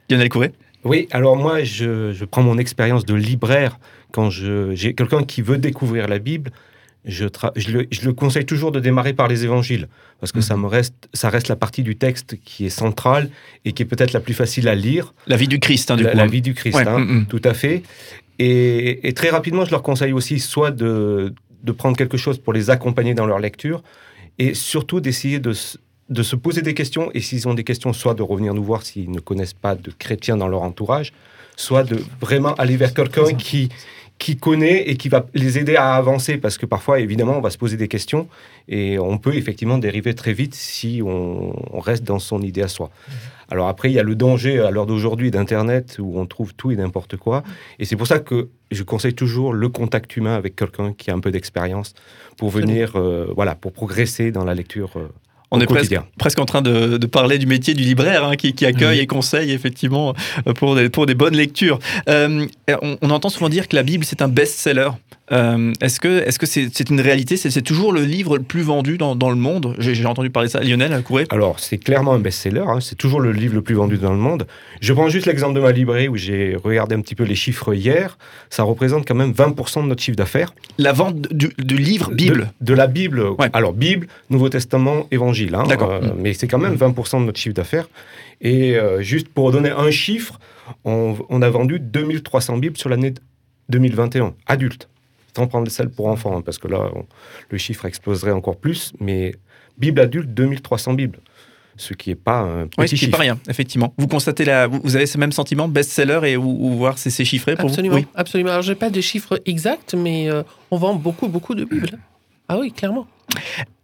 Lionel 0.10 0.29
Courret 0.29 0.51
Oui, 0.83 1.07
alors 1.12 1.36
moi, 1.36 1.63
je, 1.63 2.12
je 2.13 2.25
prends 2.25 2.43
mon 2.43 2.60
expérience 2.60 3.05
de 3.05 3.15
libraire. 3.15 3.79
Quand 4.12 4.29
je- 4.29 4.75
j'ai 4.75 4.93
quelqu'un 4.93 5.24
qui 5.24 5.41
veut 5.41 5.57
découvrir 5.57 6.07
la 6.07 6.19
Bible, 6.19 6.51
je, 7.05 7.25
le, 7.25 7.88
je 7.91 8.01
le 8.05 8.13
conseille 8.13 8.45
toujours 8.45 8.72
de 8.72 8.79
démarrer 8.79 9.13
par 9.13 9.27
les 9.27 9.43
évangiles, 9.43 9.88
parce 10.19 10.31
que 10.31 10.41
ça, 10.41 10.55
me 10.55 10.67
reste, 10.67 11.10
ça 11.13 11.29
reste 11.29 11.48
la 11.50 11.55
partie 11.55 11.83
du 11.83 11.95
texte 11.95 12.38
qui 12.43 12.65
est 12.65 12.69
centrale 12.69 13.29
et 13.65 13.74
qui 13.74 13.83
est 13.83 13.86
peut-être 13.86 14.13
la 14.13 14.19
plus 14.19 14.33
facile 14.33 14.67
à 14.67 14.75
lire, 14.75 15.13
La 15.27 15.36
vie 15.36 15.48
du 15.48 15.60
Christ, 15.60 15.91
hein, 15.91 15.98
du 15.98 16.03
la, 16.03 16.12
coup. 16.12 16.17
la 16.17 16.24
hein. 16.24 16.27
vie 16.27 16.41
du 16.41 16.53
Christ, 16.53 16.75
Ouais, 16.75 16.88
hein, 16.88 17.00
mm, 17.00 17.19
mm. 17.19 17.25
tout 17.25 17.41
à 17.43 17.53
fait. 17.53 17.83
Et, 18.39 19.07
et 19.07 19.13
très 19.13 19.29
rapidement, 19.29 19.65
je 19.65 19.72
leur 19.72 19.83
conseille 19.83 20.13
aussi 20.13 20.39
soit 20.39 20.72
de, 20.72 21.33
de 21.63 21.72
prendre 21.72 21.98
quelque 21.98 22.17
chose 22.17 22.38
pour 22.38 22.53
les 22.53 22.69
accompagner 22.69 23.13
dans 23.13 23.25
leur 23.25 23.39
lecture, 23.39 23.83
et 24.39 24.53
surtout 24.53 25.00
d'essayer 25.00 25.39
de 25.39 25.53
se 25.53 26.36
poser 26.36 26.62
des 26.62 26.74
questions, 26.74 27.12
et 27.13 27.19
s'ils 27.19 27.48
ont 27.48 27.53
des 27.53 27.63
questions, 27.63 27.93
soit 27.93 28.13
de 28.13 28.22
revenir 28.24 28.53
nous 28.53 28.63
voir 28.63 28.83
s'ils 28.83 29.12
ne 29.12 29.19
connaissent 29.19 29.53
pas 29.53 29.75
de 29.75 29.91
chrétiens 29.91 30.38
dans 30.38 30.48
leur 30.48 30.62
entourage, 30.62 31.12
soit 31.55 31.83
de 31.83 31.98
vraiment 32.19 32.55
aller 32.55 32.77
vers 32.77 32.93
quelqu'un 32.93 33.33
qui, 33.33 33.69
qui 34.20 34.38
connaît 34.38 34.84
et 34.89 34.96
qui 34.96 35.10
va 35.10 35.25
les 35.34 35.58
aider 35.58 35.75
à 35.75 35.96
avancer 35.96 36.38
parce 36.38 36.58
que 36.58 36.65
parfois, 36.65 37.00
évidemment, 37.00 37.38
on 37.38 37.41
va 37.41 37.50
se 37.50 37.58
poser 37.58 37.77
des 37.77 37.88
questions 37.88 38.27
et 38.67 38.98
on 38.98 39.17
peut 39.17 39.36
effectivement 39.36 39.77
dériver 39.77 40.13
très 40.13 40.34
vite 40.34 40.55
si 40.55 41.01
on, 41.03 41.53
on 41.75 41.79
reste 41.79 42.03
dans 42.03 42.20
son 42.20 42.41
idée 42.41 42.62
à 42.62 42.67
soi. 42.67 42.89
Alors 43.50 43.67
après, 43.67 43.91
il 43.91 43.93
y 43.93 44.00
a 44.00 44.03
le 44.03 44.15
danger 44.15 44.60
à 44.60 44.72
l'heure 44.72 44.86
d'aujourd'hui 44.86 45.29
d'Internet 45.29 45.98
où 46.00 46.20
on 46.20 46.25
trouve 46.25 46.53
tout 46.53 46.72
et 46.72 46.75
n'importe 46.75 47.17
quoi. 47.17 47.43
Et 47.79 47.86
c'est 47.86 47.96
pour 47.96 48.08
ça 48.08 48.20
que 48.20 48.50
je 48.72 48.84
conseille 48.84 49.13
toujours 49.13 49.53
le 49.53 49.70
contact 49.70 50.15
humain 50.15 50.36
avec 50.36 50.55
quelqu'un 50.55 50.93
qui 50.93 51.12
a 51.12 51.13
un 51.13 51.20
peu 51.20 51.32
d'expérience 51.32 51.93
pour 52.38 52.50
venir, 52.50 52.93
euh, 52.96 53.27
voilà, 53.36 53.55
pour 53.55 53.74
progresser 53.74 54.32
dans 54.32 54.46
la 54.46 54.55
lecture. 54.55 54.91
euh, 54.98 55.10
On 55.55 55.62
est 55.62 55.67
presque, 56.17 56.39
en 56.39 56.45
train 56.45 56.62
de, 56.62 56.98
de 56.98 57.05
parler 57.07 57.38
du 57.38 57.45
métier 57.45 57.74
du 57.75 57.83
libraire 57.83 58.25
hein, 58.25 58.36
qui, 58.36 58.53
qui 58.53 58.65
accueille 58.65 58.98
Oui. 58.98 59.03
et 59.03 59.07
conseille 59.07 59.51
effectivement 59.51 60.15
euh, 60.48 60.53
pour 60.53 60.75
des, 60.75 60.89
pour 60.89 61.05
des 61.05 61.13
bonnes 61.13 61.36
lectures. 61.38 61.77
Euh, 62.10 62.48
on, 62.81 62.98
on 63.01 63.10
entend 63.12 63.29
souvent 63.29 63.50
dire 63.50 63.67
que 63.67 63.75
la 63.75 63.83
Bible 63.83 64.03
c'est 64.03 64.22
un 64.24 64.27
best-seller. 64.27 64.89
Euh, 65.31 65.71
Est-ce 65.79 66.01
que 66.01 66.09
est-ce 66.27 66.37
que 66.37 66.45
c'est 66.45 66.67
c'est 66.73 66.89
une 66.89 66.99
réalité? 66.99 67.37
C'est 67.37 67.49
c'est 67.49 67.61
toujours 67.61 67.93
le 67.93 68.03
livre 68.03 68.37
le 68.37 68.43
plus 68.43 68.61
vendu 68.61 68.97
dans, 68.97 69.15
dans 69.15 69.29
le 69.29 69.37
monde? 69.37 69.73
J'ai 69.79 69.95
j'ai 69.95 70.05
entendu 70.05 70.29
parler 70.29 70.47
de 70.47 70.51
ça. 70.51 70.59
Lionel 70.59 71.01
Couré 71.01 71.25
Alors, 71.29 71.61
c'est 71.61 71.77
clairement 71.77 72.13
un 72.13 72.19
best-seller, 72.19 72.65
hein, 72.67 72.81
c'est 72.81 72.95
toujours 72.97 73.21
le 73.21 73.31
livre 73.31 73.53
le 73.55 73.61
plus 73.61 73.73
vendu 73.75 73.97
dans 73.97 74.11
le 74.11 74.17
monde. 74.17 74.45
Je 74.81 74.91
prends 74.91 75.07
juste 75.07 75.25
l'exemple 75.25 75.53
de 75.55 75.61
ma 75.61 75.71
librairie 75.71 76.09
où 76.09 76.17
j'ai 76.17 76.57
regardé 76.61 76.95
un 76.95 76.99
petit 76.99 77.15
peu 77.15 77.23
les 77.23 77.35
chiffres 77.35 77.73
hier. 77.73 78.17
Ça 78.49 78.63
représente 78.63 79.07
quand 79.07 79.15
même 79.15 79.31
20% 79.31 79.83
de 79.83 79.87
notre 79.87 80.01
chiffre 80.03 80.17
d'affaires. 80.17 80.53
La 80.77 80.91
vente 80.91 81.21
du, 81.33 81.49
du 81.57 81.77
livre 81.77 82.11
Bible? 82.11 82.51
De, 82.59 82.65
de 82.65 82.73
la 82.73 82.87
Bible. 82.87 83.21
Ouais. 83.39 83.49
Alors, 83.53 83.71
Bible, 83.71 84.07
Nouveau 84.29 84.49
Testament, 84.49 85.07
Évangile. 85.11 85.55
hein, 85.55 85.63
D'accord. 85.69 86.01
Mm. 86.01 86.15
mais 86.19 86.33
c'est 86.33 86.49
quand 86.49 86.59
même 86.59 86.75
20% 86.75 87.21
de 87.21 87.25
notre 87.27 87.39
chiffre 87.39 87.55
d'affaires. 87.55 87.87
Et 88.41 88.75
euh, 88.75 89.01
juste 89.01 89.29
pour 89.29 89.53
donner 89.53 89.69
un 89.71 89.89
chiffre, 89.89 90.37
on, 90.83 91.15
on 91.29 91.41
a 91.41 91.49
vendu 91.49 91.79
2300 91.79 92.57
Bibles 92.57 92.77
sur 92.77 92.89
l'année 92.89 93.13
2021, 93.69 94.33
adultes. 94.47 94.89
Sans 95.35 95.47
prendre 95.47 95.69
celle 95.71 95.89
pour 95.89 96.07
enfants, 96.07 96.37
hein, 96.37 96.41
parce 96.41 96.57
que 96.57 96.67
là, 96.67 96.89
on- 96.95 97.05
le 97.49 97.57
chiffre 97.57 97.85
exploserait 97.85 98.31
encore 98.31 98.57
plus. 98.57 98.93
Mais 98.99 99.33
Bible 99.77 99.99
adulte, 100.01 100.29
2300 100.33 100.93
Bibles. 100.93 101.19
Ce 101.75 101.95
qui 101.95 102.09
n'est 102.11 102.15
pas 102.15 102.41
un 102.41 102.67
petit 102.67 102.79
Oui, 102.81 102.87
ce 102.87 102.89
qui 102.89 102.95
est 102.95 102.97
chiffre. 103.07 103.11
pas 103.17 103.23
rien, 103.23 103.39
effectivement. 103.49 103.95
Vous 103.97 104.07
constatez 104.07 104.45
la, 104.45 104.67
vous, 104.67 104.95
avez 104.95 105.07
ce 105.07 105.17
même 105.17 105.31
sentiment, 105.31 105.67
best-seller, 105.67 106.19
et 106.29 106.37
où 106.37 106.73
voir 106.77 106.99
c'est 106.99 107.09
c'est 107.09 107.25
chiffré 107.25 107.55
pour 107.55 107.69
Absolument, 107.69 107.95
vous 107.95 108.01
Oui. 108.01 108.07
absolument. 108.13 108.51
Alors, 108.51 108.61
j'ai 108.61 108.75
pas 108.75 108.91
de 108.91 109.01
chiffres 109.01 109.41
exacts, 109.47 109.95
mais 109.95 110.29
euh, 110.29 110.43
on 110.69 110.77
vend 110.77 110.93
beaucoup, 110.93 111.27
beaucoup 111.27 111.55
de 111.55 111.65
Bibles. 111.65 111.97
Ah 112.47 112.59
oui, 112.59 112.71
clairement. 112.71 113.07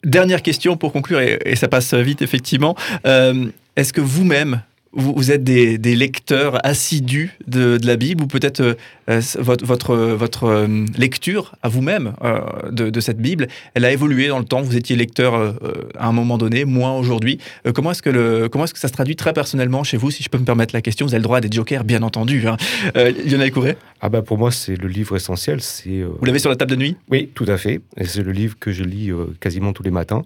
Dernière 0.03 0.43
question 0.43 0.77
pour 0.77 0.93
conclure, 0.93 1.19
et, 1.19 1.39
et 1.45 1.55
ça 1.55 1.67
passe 1.67 1.93
vite 1.95 2.21
effectivement. 2.21 2.75
Euh, 3.07 3.47
Est-ce 3.75 3.91
que 3.91 4.01
vous-même, 4.01 4.61
vous, 4.91 5.13
vous 5.15 5.31
êtes 5.31 5.43
des, 5.43 5.77
des 5.77 5.95
lecteurs 5.95 6.65
assidus 6.65 7.37
de, 7.47 7.77
de 7.77 7.85
la 7.85 7.95
Bible 7.95 8.23
ou 8.23 8.27
peut-être 8.27 8.61
euh, 8.61 9.21
votre, 9.37 9.63
votre, 9.65 9.95
votre 9.95 10.43
euh, 10.45 10.85
lecture 10.97 11.53
à 11.61 11.69
vous-même 11.69 12.13
euh, 12.23 12.39
de, 12.71 12.89
de 12.89 12.99
cette 12.99 13.19
Bible, 13.19 13.47
elle 13.75 13.85
a 13.85 13.91
évolué 13.91 14.27
dans 14.29 14.39
le 14.39 14.45
temps 14.45 14.61
Vous 14.61 14.75
étiez 14.75 14.95
lecteur 14.95 15.35
euh, 15.35 15.53
à 15.97 16.07
un 16.07 16.11
moment 16.11 16.37
donné, 16.39 16.65
moins 16.65 16.93
aujourd'hui. 16.97 17.37
Comment 17.73 17.91
est-ce 17.91 18.01
que, 18.01 18.09
le, 18.09 18.49
comment 18.49 18.63
est-ce 18.63 18.73
que 18.73 18.79
ça 18.79 18.87
se 18.87 18.93
traduit 18.93 19.15
très 19.15 19.33
personnellement 19.33 19.83
chez 19.83 19.97
vous 19.97 20.09
Si 20.11 20.23
je 20.23 20.29
peux 20.29 20.39
me 20.39 20.45
permettre 20.45 20.73
la 20.73 20.81
question, 20.81 21.05
vous 21.05 21.13
avez 21.13 21.19
le 21.19 21.23
droit 21.23 21.37
à 21.37 21.41
des 21.41 21.51
jokers, 21.51 21.83
bien 21.83 22.01
entendu. 22.01 22.47
hein. 22.47 22.57
Lionel 22.95 23.51
Courret, 23.51 23.77
Ah 24.01 24.09
bah 24.09 24.21
pour 24.21 24.37
moi, 24.37 24.51
c'est 24.51 24.75
le 24.75 24.87
livre 24.87 25.15
essentiel. 25.15 25.61
C'est 25.61 26.01
vous 26.01 26.25
l'avez 26.25 26.39
sur 26.39 26.49
la 26.49 26.55
table 26.55 26.71
de 26.71 26.75
nuit? 26.77 26.95
Oui, 27.11 27.29
tout 27.35 27.45
à 27.47 27.57
fait. 27.57 27.81
Et 27.97 28.05
c'est 28.05 28.23
le 28.23 28.31
livre 28.31 28.55
que 28.59 28.71
je 28.71 28.83
lis 28.83 29.11
quasiment 29.39 29.71
tous 29.73 29.83
les 29.83 29.91
matins 29.91 30.23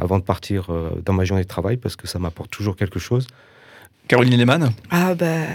avant 0.00 0.18
de 0.18 0.24
partir 0.24 0.68
dans 1.04 1.12
ma 1.12 1.24
journée 1.24 1.44
de 1.44 1.48
travail 1.48 1.76
parce 1.76 1.96
que 1.96 2.06
ça 2.08 2.18
m'apporte 2.18 2.50
toujours 2.50 2.76
quelque 2.76 2.98
chose. 2.98 3.26
Caroline 4.08 4.36
Lehmann 4.36 4.72
Ah 4.90 5.14
ben, 5.14 5.46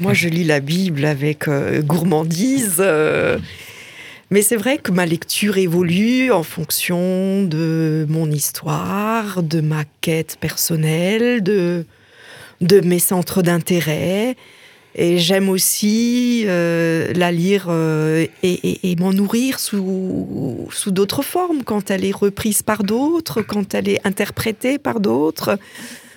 moi 0.00 0.12
je 0.14 0.28
lis 0.28 0.44
la 0.44 0.60
Bible 0.60 1.04
avec 1.04 1.48
euh, 1.48 1.82
gourmandise. 1.82 2.76
euh, 2.78 3.38
mais 4.30 4.42
c'est 4.42 4.56
vrai 4.56 4.78
que 4.78 4.90
ma 4.92 5.06
lecture 5.06 5.56
évolue 5.58 6.30
en 6.32 6.42
fonction 6.42 7.44
de 7.44 8.06
mon 8.08 8.30
histoire, 8.30 9.42
de 9.42 9.60
ma 9.60 9.84
quête 10.00 10.36
personnelle, 10.40 11.42
de, 11.42 11.84
de 12.60 12.80
mes 12.80 12.98
centres 12.98 13.42
d'intérêt. 13.42 14.36
Et 14.98 15.18
j'aime 15.18 15.48
aussi 15.50 16.44
la 16.46 17.30
lire 17.30 17.68
et, 17.70 18.30
et- 18.42 18.90
et 18.90 18.96
m'en 18.96 19.12
nourrir 19.12 19.60
sous, 19.60 20.66
sous 20.72 20.90
d'autres 20.90 21.22
formes, 21.22 21.62
quand 21.64 21.90
elle 21.90 22.04
est 22.04 22.14
reprise 22.16 22.62
par 22.62 22.82
d'autres, 22.82 23.42
quand 23.42 23.74
elle 23.74 23.88
est 23.90 24.00
interprétée 24.06 24.78
par 24.78 24.98
d'autres, 25.00 25.58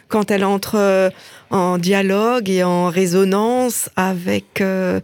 quand 0.09 0.31
elle 0.31 0.43
entre 0.43 0.75
euh, 0.75 1.09
en 1.49 1.77
dialogue 1.77 2.49
et 2.49 2.63
en 2.63 2.89
résonance 2.89 3.89
avec 3.95 4.59
euh, 4.59 4.99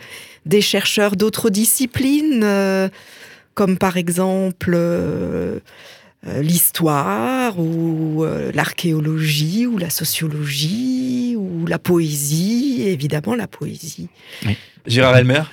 des 0.46 0.62
chercheurs 0.62 1.16
d'autres 1.16 1.50
disciplines, 1.50 2.42
euh, 2.44 2.90
comme 3.54 3.78
par 3.78 3.96
exemple 3.96 4.78
l'histoire 6.42 7.60
ou 7.60 8.24
euh, 8.24 8.52
l'archéologie 8.54 9.68
ou 9.68 9.78
la 9.78 9.92
sociologie 9.92 11.36
ou 11.38 11.68
la 11.68 11.78
poésie, 11.78 12.82
évidemment 12.88 13.36
la 13.36 13.48
poésie. 13.48 14.10
Gérard 14.88 15.18
Elmer? 15.18 15.44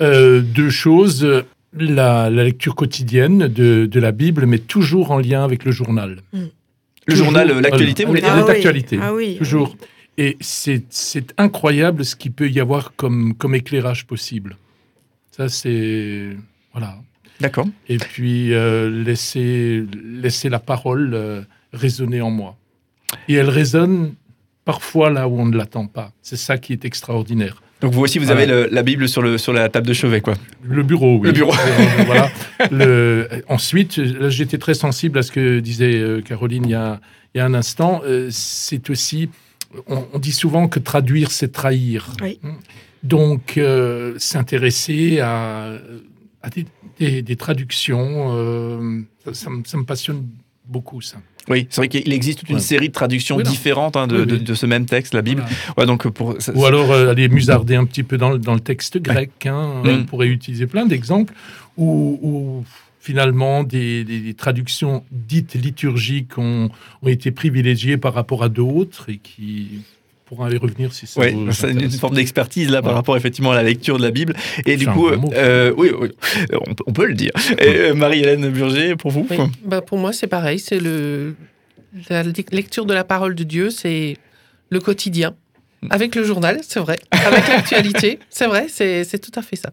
Euh, 0.00 0.40
deux 0.40 0.70
choses. 0.70 1.44
La, 1.74 2.28
la 2.28 2.44
lecture 2.44 2.74
quotidienne 2.74 3.48
de, 3.48 3.86
de 3.86 4.00
la 4.00 4.12
Bible, 4.12 4.44
mais 4.44 4.58
toujours 4.58 5.10
en 5.10 5.18
lien 5.18 5.42
avec 5.42 5.64
le 5.64 5.72
journal. 5.72 6.18
Le 7.06 7.12
Toujours. 7.12 7.26
journal, 7.26 7.50
euh, 7.50 7.60
l'actualité, 7.60 8.02
Ah, 8.02 8.06
vous 8.06 8.10
voulez 8.12 8.20
dire 8.20 8.30
Ah 8.32 8.44
oui. 8.44 8.98
Ah 9.00 9.14
oui. 9.14 9.36
Toujours. 9.38 9.76
Et 10.18 10.36
c'est 10.40 10.84
c'est 10.90 11.32
incroyable 11.38 12.04
ce 12.04 12.14
qu'il 12.16 12.32
peut 12.32 12.48
y 12.48 12.60
avoir 12.60 12.94
comme, 12.96 13.34
comme 13.34 13.54
éclairage 13.54 14.06
possible. 14.06 14.56
Ça, 15.30 15.48
c'est. 15.48 16.30
Voilà. 16.72 16.98
D'accord. 17.40 17.66
Et 17.88 17.96
puis, 17.96 18.52
euh, 18.52 18.90
laisser, 18.90 19.84
laisser 20.04 20.48
la 20.48 20.58
parole 20.58 21.12
euh, 21.14 21.42
résonner 21.72 22.20
en 22.20 22.30
moi. 22.30 22.56
Et 23.28 23.34
elle 23.34 23.48
résonne 23.48 24.14
parfois 24.64 25.10
là 25.10 25.28
où 25.28 25.40
on 25.40 25.46
ne 25.46 25.56
l'attend 25.56 25.86
pas. 25.86 26.12
C'est 26.22 26.36
ça 26.36 26.58
qui 26.58 26.72
est 26.72 26.84
extraordinaire. 26.84 27.61
Donc 27.82 27.92
vous 27.92 28.00
aussi, 28.00 28.18
vous 28.18 28.30
avez 28.30 28.46
le- 28.46 28.68
la 28.70 28.82
Bible 28.82 29.08
sur, 29.08 29.20
le, 29.22 29.36
sur 29.38 29.52
la 29.52 29.68
table 29.68 29.86
de 29.88 29.92
chevet, 29.92 30.20
quoi. 30.20 30.34
Le 30.62 30.82
bureau, 30.82 31.18
oui. 31.18 31.26
Le 31.26 31.32
bureau. 31.32 31.52
Euh, 31.52 32.02
voilà. 32.06 32.30
Le- 32.70 33.28
ensuite, 33.48 34.00
j'étais 34.30 34.58
très 34.58 34.74
sensible 34.74 35.18
à 35.18 35.22
ce 35.22 35.32
que 35.32 35.58
disait 35.60 35.94
euh, 35.98 36.20
Caroline 36.22 36.64
il 36.64 36.70
y 36.70 36.74
a, 36.74 37.00
il 37.34 37.38
y 37.38 37.40
a 37.40 37.44
un 37.44 37.54
instant. 37.54 38.00
Euh, 38.06 38.28
c'est 38.30 38.88
aussi, 38.88 39.28
on, 39.88 40.06
on 40.12 40.18
dit 40.20 40.32
souvent 40.32 40.68
que 40.68 40.78
traduire, 40.78 41.32
c'est 41.32 41.50
trahir. 41.52 42.12
Oui. 42.22 42.38
Donc, 43.02 43.58
euh, 43.58 44.14
s'intéresser 44.18 45.18
à, 45.20 45.72
à 46.40 46.50
des, 46.50 46.66
des- 47.00 47.22
des 47.22 47.36
traductions, 47.36 48.28
euh, 48.36 49.00
ça, 49.24 49.34
ça 49.34 49.50
me, 49.50 49.64
ça 49.64 49.76
me 49.76 49.84
passionne 49.84 50.24
beaucoup, 50.72 51.00
ça. 51.00 51.18
Oui, 51.48 51.66
c'est 51.70 51.80
vrai 51.80 51.88
qu'il 51.88 52.12
existe 52.12 52.38
toute 52.40 52.48
une 52.50 52.56
Ouais. 52.56 52.60
série 52.60 52.88
de 52.88 52.92
traductions 52.92 53.36
Oui, 53.36 53.42
différentes 53.42 53.96
hein, 53.96 54.06
de, 54.06 54.20
Oui, 54.20 54.26
de- 54.26 54.34
oui. 54.36 54.42
de 54.42 54.54
ce 54.54 54.64
même 54.66 54.86
texte, 54.86 55.12
la 55.14 55.22
Bible. 55.22 55.42
Voilà. 55.42 55.72
Ouais, 55.78 55.86
donc 55.86 56.08
pour 56.08 56.36
ça- 56.40 56.52
Ou 56.54 56.64
alors 56.66 56.90
euh, 56.92 57.10
aller 57.10 57.28
musarder 57.28 57.74
un 57.76 57.84
petit 57.84 58.02
peu 58.04 58.16
dans, 58.16 58.30
le- 58.30 58.38
dans 58.38 58.54
le 58.54 58.60
texte 58.60 58.98
grec. 58.98 59.46
hein. 59.46 59.82
Mm. 59.84 59.88
On 59.88 60.04
pourrait 60.04 60.28
utiliser 60.28 60.66
plein 60.66 60.86
d'exemples 60.86 61.34
où, 61.76 62.18
où 62.22 62.64
finalement 63.00 63.64
des, 63.64 64.04
des- 64.04 64.20
des 64.20 64.34
traductions 64.34 65.02
dites 65.10 65.54
liturgiques 65.54 66.38
ont, 66.38 66.70
ont 67.02 67.08
été 67.08 67.32
privilégiées 67.32 67.96
par 67.96 68.14
rapport 68.14 68.44
à 68.44 68.48
d'autres 68.48 69.08
et 69.10 69.16
qui 69.18 69.80
pourront 70.32 70.46
aller 70.46 70.56
revenir 70.56 70.92
si 70.94 71.06
ça 71.06 71.20
Ouais, 71.20 71.32
vous 71.32 71.52
c'est 71.52 71.70
une, 71.72 71.90
forme 71.90 72.14
d'expertise 72.14 72.70
là 72.70 72.80
par 72.80 72.94
rapport 72.94 73.16
effectivement 73.18 73.50
à 73.50 73.54
la 73.54 73.62
lecture 73.62 73.98
de 73.98 74.02
la 74.02 74.10
Bible. 74.10 74.34
Et 74.64 74.76
du 74.76 74.86
coup, 74.86 75.08
euh, 75.08 75.72
oui, 75.76 75.90
oui, 75.98 76.08
on, 76.52 76.74
peut- 76.74 76.84
on 76.86 76.92
peut 76.92 77.04
le 77.06 77.14
dire. 77.14 77.32
Et, 77.58 77.66
euh, 77.68 77.94
Marie-Hélène 77.94 78.48
Burger, 78.50 78.96
pour 78.96 79.10
vous 79.10 79.26
Oui. 79.30 79.36
Bah, 79.64 79.82
pour 79.82 79.98
moi, 79.98 80.12
c'est 80.14 80.26
pareil. 80.26 80.58
C'est 80.58 80.80
le 80.80 81.34
la 82.08 82.22
le- 82.22 82.32
lecture 82.52 82.86
de 82.86 82.94
la 82.94 83.04
parole 83.04 83.34
de 83.34 83.44
Dieu, 83.44 83.68
c'est 83.68 84.16
le 84.70 84.80
quotidien. 84.80 85.34
Avec 85.90 86.14
le 86.14 86.24
journal, 86.24 86.60
c'est 86.66 86.80
vrai. 86.80 86.98
Avec 87.10 87.48
l'actualité, 87.48 88.18
c'est 88.30 88.46
vrai, 88.46 88.66
c'est 88.68 89.18
tout 89.18 89.38
à 89.38 89.42
fait 89.42 89.56
ça. 89.56 89.70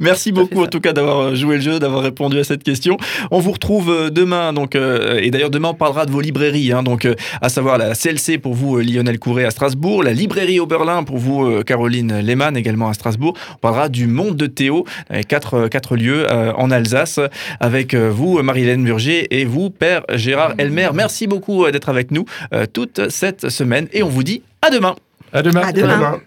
Merci 0.00 0.32
beaucoup 0.32 0.62
en 0.62 0.66
tout 0.66 0.80
cas 0.80 0.92
d'avoir 0.92 1.34
joué 1.34 1.56
le 1.56 1.60
jeu, 1.62 1.78
d'avoir 1.78 2.02
répondu 2.02 2.38
à 2.38 2.44
cette 2.44 2.62
question. 2.62 2.96
On 3.30 3.38
vous 3.38 3.52
retrouve 3.52 3.90
euh, 3.90 4.10
demain, 4.10 4.52
donc 4.52 4.74
euh, 4.74 5.20
et 5.20 5.30
d'ailleurs 5.30 5.50
demain 5.50 5.68
on 5.70 5.74
parlera 5.74 6.06
de 6.06 6.10
vos 6.10 6.20
librairies, 6.20 6.72
hein, 6.72 6.82
donc 6.82 7.04
euh, 7.04 7.14
à 7.40 7.48
savoir 7.48 7.78
la 7.78 7.94
CLC 7.94 8.38
pour 8.38 8.54
vous 8.54 8.78
euh, 8.78 8.82
Lionel 8.82 9.18
Courret 9.18 9.44
à 9.44 9.50
Strasbourg, 9.50 10.02
la 10.02 10.12
librairie 10.12 10.60
Oberlin 10.60 11.04
pour 11.04 11.18
vous 11.18 11.44
euh, 11.44 11.62
Caroline 11.62 12.20
Lehmann 12.20 12.56
également 12.56 12.88
à 12.88 12.94
Strasbourg. 12.94 13.34
On 13.54 13.58
parlera 13.58 13.88
du 13.88 14.06
Monde 14.06 14.36
de 14.36 14.46
Théo, 14.46 14.84
quatre 15.28 15.54
euh, 15.54 15.68
quatre 15.68 15.96
lieux 15.96 16.26
euh, 16.30 16.52
en 16.54 16.70
Alsace, 16.70 17.20
avec 17.60 17.94
euh, 17.94 18.10
vous 18.10 18.42
Marie-Hélène 18.42 18.84
Burger 18.84 19.26
et 19.30 19.44
vous 19.44 19.70
Père 19.70 20.02
Gérard 20.14 20.54
Elmer. 20.58 20.90
Merci 20.94 21.26
beaucoup 21.26 21.64
euh, 21.64 21.70
d'être 21.70 21.88
avec 21.88 22.10
nous 22.10 22.24
euh, 22.52 22.66
toute 22.70 23.08
cette 23.10 23.48
semaine 23.50 23.88
et 23.92 24.02
on 24.02 24.08
vous 24.08 24.22
dit 24.22 24.42
à 24.62 24.70
demain. 24.70 24.94
À 25.34 25.42
demain. 25.42 25.62
À 25.62 25.72
demain. 25.72 25.96
Demain. 25.96 26.20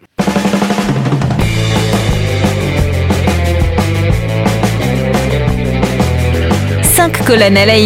Cinq 6.84 7.26
colonnes 7.26 7.56
à 7.56 7.66
la 7.66 7.78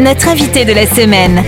notre 0.00 0.28
invité 0.28 0.64
de 0.64 0.72
la 0.72 0.86
semaine. 0.86 1.44